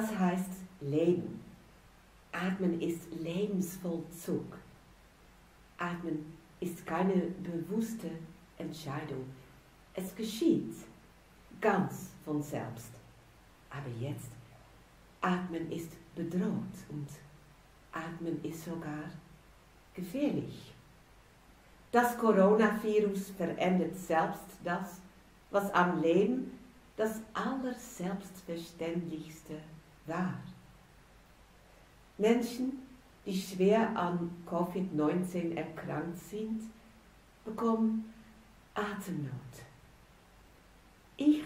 [0.00, 1.40] Das heißt Leben.
[2.32, 4.56] Atmen ist Lebensvollzug.
[5.76, 8.10] Atmen ist keine bewusste
[8.56, 9.26] Entscheidung.
[9.92, 10.72] Es geschieht
[11.60, 12.92] ganz von selbst.
[13.68, 14.30] Aber jetzt,
[15.20, 17.08] Atmen ist bedroht und
[17.92, 19.04] Atmen ist sogar
[19.92, 20.72] gefährlich.
[21.92, 25.02] Das Coronavirus verändert selbst das,
[25.50, 26.58] was am Leben
[26.96, 29.60] das Allerselbstverständlichste
[30.10, 30.34] war.
[32.18, 32.86] Menschen,
[33.24, 36.60] die schwer an Covid-19 erkrankt sind,
[37.44, 38.12] bekommen
[38.74, 39.32] Atemnot.
[41.16, 41.42] Ich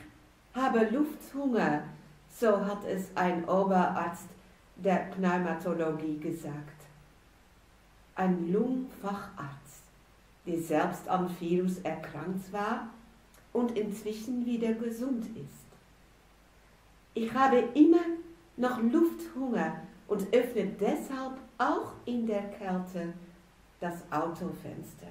[0.54, 1.84] habe Lufthunger,
[2.28, 4.28] so hat es ein Oberarzt
[4.76, 6.54] der Pneumatologie gesagt.
[8.16, 9.82] Ein Lungenfacharzt,
[10.46, 12.88] der selbst an Virus erkrankt war
[13.52, 15.64] und inzwischen wieder gesund ist.
[17.14, 18.02] Ich habe immer
[18.56, 23.12] noch Lufthunger und öffne deshalb auch in der Kälte
[23.80, 25.08] das Autofenster.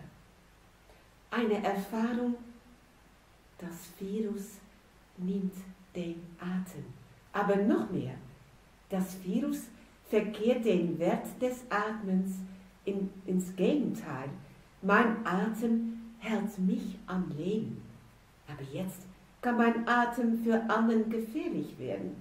[1.31, 2.35] Eine Erfahrung,
[3.58, 4.58] das Virus
[5.17, 5.55] nimmt
[5.95, 6.85] den Atem.
[7.31, 8.16] Aber noch mehr,
[8.89, 9.63] das Virus
[10.09, 12.35] verkehrt den Wert des Atmens
[12.85, 14.30] in, ins Gegenteil.
[14.81, 17.81] Mein Atem hält mich am Leben.
[18.47, 19.02] Aber jetzt
[19.41, 22.16] kann mein Atem für anderen gefährlich werden,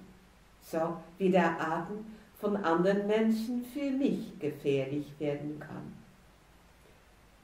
[0.63, 2.05] so wie der Atem
[2.39, 5.93] von anderen Menschen für mich gefährlich werden kann.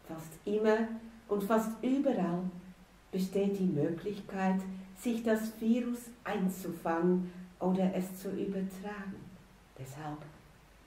[0.07, 0.87] Fast immer
[1.27, 2.41] und fast überall
[3.11, 4.59] besteht die Möglichkeit,
[4.97, 9.15] sich das Virus einzufangen oder es zu übertragen.
[9.77, 10.17] Deshalb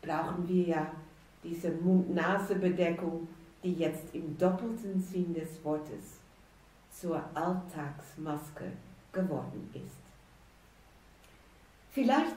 [0.03, 0.93] brauchen wir ja
[1.43, 3.29] diese Mund-Nase-Bedeckung,
[3.62, 6.21] die jetzt im doppelten Sinn des Wortes
[6.91, 8.73] zur Alltagsmaske
[9.12, 10.02] geworden ist.
[11.93, 12.37] Vielleicht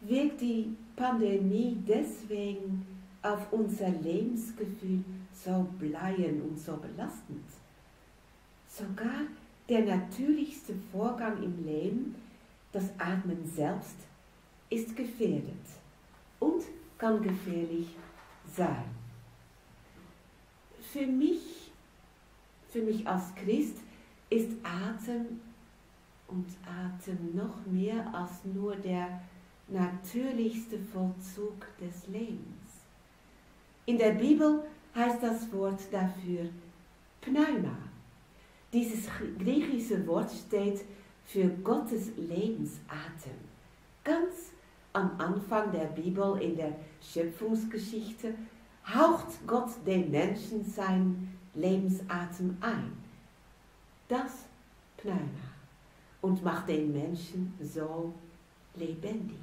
[0.00, 2.84] wirkt die Pandemie deswegen
[3.22, 7.44] auf unser Lebensgefühl so bleien und so belastend.
[8.68, 9.22] Sogar
[9.68, 12.16] der natürlichste Vorgang im Leben,
[12.72, 13.96] das Atmen selbst,
[14.68, 15.54] ist gefährdet
[16.40, 16.64] und
[16.98, 17.88] kann gefährlich
[18.56, 18.84] sein.
[20.92, 21.70] Für mich,
[22.70, 23.76] für mich als Christ
[24.30, 25.40] ist Atem
[26.28, 29.20] und Atem noch mehr als nur der
[29.68, 32.84] natürlichste Vollzug des Lebens.
[33.86, 34.62] In der Bibel
[34.94, 36.48] heißt das Wort dafür
[37.20, 37.76] Pneuma.
[38.72, 39.06] Dieses
[39.38, 40.82] griechische Wort steht
[41.24, 43.38] für Gottes Lebensatem.
[44.04, 44.52] Ganz
[44.92, 48.34] am Anfang der Bibel in der Schöpfungsgeschichte
[48.86, 52.92] haucht Gott den Menschen seinen Lebensatem ein.
[54.08, 54.46] Das
[54.96, 55.57] Pneuma
[56.20, 58.12] und macht den Menschen so
[58.74, 59.38] lebendig.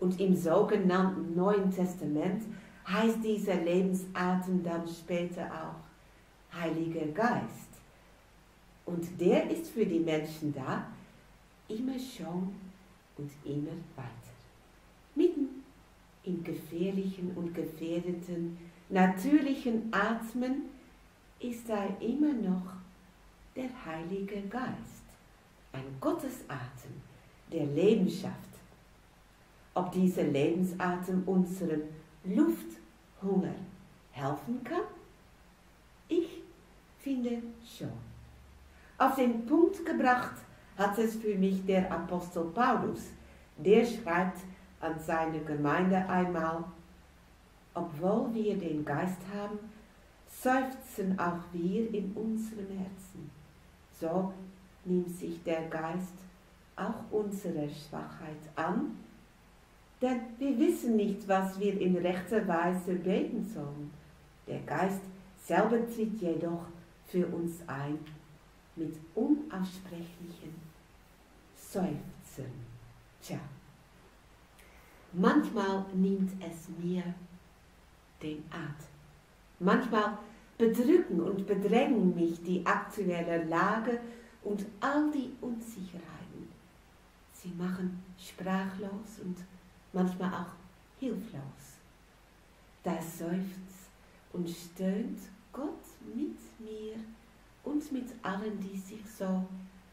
[0.00, 2.44] Und im sogenannten Neuen Testament
[2.86, 7.68] heißt dieser Lebensatem dann später auch Heiliger Geist.
[8.86, 10.86] Und der ist für die Menschen da,
[11.68, 12.54] immer schon
[13.18, 14.08] und immer weiter.
[15.14, 15.62] Mitten
[16.24, 18.56] im gefährlichen und gefährdeten
[18.88, 20.62] natürlichen Atmen
[21.40, 22.72] ist da immer noch
[23.54, 24.97] der Heilige Geist,
[25.72, 27.02] ein Gottesatem,
[27.52, 28.48] der Leben schafft
[29.78, 31.82] ob dieser Lebensatem unserem
[32.24, 33.54] Lufthunger
[34.10, 34.82] helfen kann?
[36.08, 36.42] Ich
[36.98, 37.92] finde schon.
[38.98, 40.34] Auf den Punkt gebracht
[40.76, 43.02] hat es für mich der Apostel Paulus.
[43.56, 44.38] Der schreibt
[44.80, 46.64] an seine Gemeinde einmal,
[47.74, 49.58] obwohl wir den Geist haben,
[50.26, 53.30] seufzen auch wir in unserem Herzen.
[54.00, 54.32] So
[54.88, 56.14] nimmt sich der Geist
[56.76, 58.96] auch unsere Schwachheit an
[60.00, 63.90] denn wir wissen nicht, was wir in rechter Weise beten sollen.
[64.46, 65.00] Der Geist
[65.44, 66.66] selber tritt jedoch
[67.06, 67.98] für uns ein
[68.76, 70.54] mit unaussprechlichen
[71.56, 72.46] Seufzen.
[73.20, 73.40] Tja,
[75.12, 77.02] manchmal nimmt es mir
[78.22, 78.86] den Atem.
[79.58, 80.18] Manchmal
[80.56, 83.98] bedrücken und bedrängen mich die aktuelle Lage
[84.42, 86.48] und all die Unsicherheiten.
[87.32, 89.36] Sie machen sprachlos und
[89.92, 90.52] manchmal auch
[90.98, 91.78] hilflos.
[92.82, 93.90] Da seufzt
[94.32, 95.20] und stöhnt
[95.52, 96.96] Gott mit mir
[97.64, 99.44] und mit allen, die sich so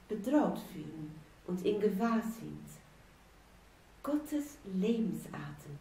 [0.08, 1.14] bedroht fühlen
[1.48, 2.66] und in Gefahr sind.
[4.02, 5.80] Gottes Lebensatem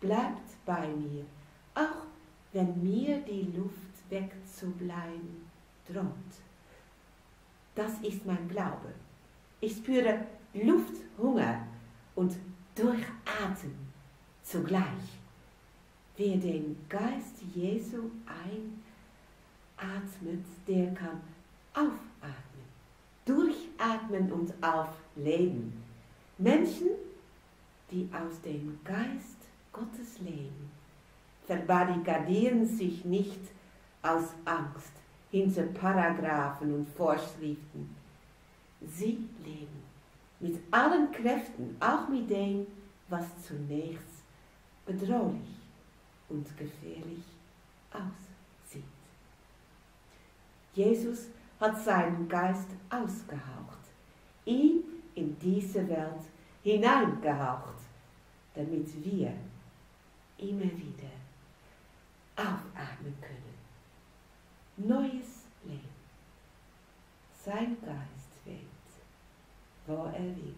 [0.00, 1.24] bleibt bei mir,
[1.74, 2.06] auch
[2.52, 5.48] wenn mir die Luft wegzubleiben
[5.88, 6.43] droht.
[7.74, 8.94] Das ist mein Glaube.
[9.60, 11.66] Ich spüre Lufthunger
[12.14, 12.36] und
[12.76, 13.74] durchatmen
[14.42, 15.18] zugleich.
[16.16, 18.10] Wer den Geist Jesu
[19.76, 21.20] einatmet, der kann
[21.72, 22.64] aufatmen,
[23.24, 25.72] durchatmen und aufleben.
[26.38, 26.90] Menschen,
[27.90, 29.38] die aus dem Geist
[29.72, 30.70] Gottes leben,
[31.46, 33.40] verbarrikadieren sich nicht
[34.02, 34.92] aus Angst
[35.34, 37.96] hinter Paragraphen und Vorschriften.
[38.86, 39.82] Sie leben
[40.38, 42.64] mit allen Kräften, auch mit dem,
[43.08, 44.22] was zunächst
[44.86, 45.58] bedrohlich
[46.28, 47.24] und gefährlich
[47.90, 48.84] aussieht.
[50.72, 51.26] Jesus
[51.58, 53.84] hat seinen Geist ausgehaucht,
[54.44, 54.84] ihn
[55.16, 56.22] in diese Welt
[56.62, 57.80] hineingehaucht,
[58.54, 59.32] damit wir
[60.38, 61.10] immer wieder
[62.36, 63.53] aufatmen können.
[64.76, 65.88] Neues Leben.
[67.44, 68.58] Sein Geist weht,
[69.86, 70.54] wo er will.